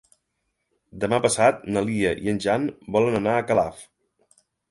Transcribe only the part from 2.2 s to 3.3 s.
i en Jan volen